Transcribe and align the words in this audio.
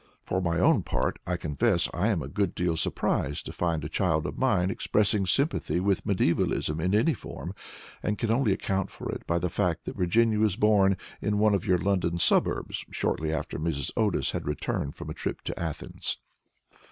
For 0.25 0.41
my 0.41 0.59
own 0.59 0.81
part, 0.81 1.19
I 1.27 1.37
confess 1.37 1.87
I 1.93 2.07
am 2.07 2.23
a 2.23 2.27
good 2.27 2.55
deal 2.55 2.75
surprised 2.75 3.45
to 3.45 3.51
find 3.51 3.83
a 3.83 3.87
child 3.87 4.25
of 4.25 4.35
mine 4.35 4.71
expressing 4.71 5.27
sympathy 5.27 5.79
with 5.79 6.07
medievalism 6.07 6.79
in 6.81 6.95
any 6.95 7.13
form, 7.13 7.53
and 8.01 8.17
can 8.17 8.31
only 8.31 8.51
account 8.51 8.89
for 8.89 9.11
it 9.11 9.27
by 9.27 9.37
the 9.37 9.47
fact 9.47 9.85
that 9.85 9.95
Virginia 9.97 10.39
was 10.39 10.55
born 10.55 10.97
in 11.21 11.37
one 11.37 11.53
of 11.53 11.67
your 11.67 11.77
London 11.77 12.17
suburbs 12.17 12.83
shortly 12.89 13.31
after 13.31 13.59
Mrs. 13.59 13.91
Otis 13.95 14.31
had 14.31 14.47
returned 14.47 14.95
from 14.95 15.11
a 15.11 15.13
trip 15.13 15.41
to 15.43 15.59
Athens." 15.61 16.17